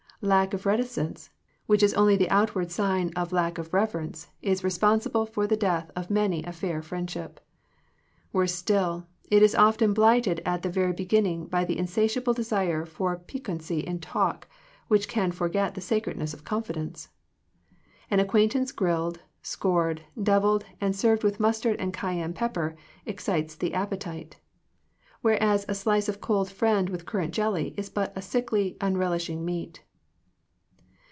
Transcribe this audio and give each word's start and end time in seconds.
Lack 0.23 0.53
of 0.53 0.67
reticence, 0.67 1.31
which 1.65 1.81
is 1.81 1.95
only 1.95 2.15
the 2.15 2.29
out 2.29 2.53
ward 2.53 2.69
sign 2.69 3.11
of 3.15 3.31
lack 3.31 3.57
of 3.57 3.73
reverence, 3.73 4.27
is 4.43 4.61
respon 4.61 4.99
sible 5.01 5.27
for 5.27 5.47
the 5.47 5.57
death 5.57 5.89
of 5.95 6.11
many 6.11 6.43
a 6.43 6.51
fair 6.51 6.83
friend 6.83 7.09
ship. 7.09 7.39
Worse 8.31 8.53
still, 8.53 9.07
it 9.31 9.41
is 9.41 9.55
often 9.55 9.95
blighted 9.95 10.39
at 10.45 10.61
the 10.61 10.69
very 10.69 10.93
beginning 10.93 11.47
by 11.47 11.65
the 11.65 11.75
insatiable 11.75 12.35
de 12.35 12.43
sire 12.43 12.85
for 12.85 13.17
piquancy 13.17 13.79
in 13.79 13.97
talk, 13.97 14.47
which 14.89 15.07
can 15.07 15.31
for 15.31 15.49
get 15.49 15.73
the 15.73 15.81
sacredness 15.81 16.35
of 16.35 16.43
confidence. 16.43 17.09
An 18.11 18.19
acquaintance 18.19 18.71
grilled, 18.71 19.21
scored, 19.41 20.03
devilled, 20.21 20.65
and 20.79 20.95
served 20.95 21.23
with 21.23 21.39
mustard 21.39 21.77
and 21.79 21.93
cayenne 21.95 22.33
pep 22.33 22.53
per, 22.53 22.75
excites 23.07 23.55
the 23.55 23.73
appetite; 23.73 24.39
whereas 25.23 25.65
a 25.67 25.73
slice 25.73 26.07
of 26.07 26.21
cold 26.21 26.51
friend 26.51 26.91
with 26.91 27.07
currant 27.07 27.33
jelly 27.33 27.73
is 27.75 27.89
but 27.89 28.13
a 28.15 28.21
sickly, 28.21 28.77
unrelishing 28.79 29.43
meat." 29.43 29.81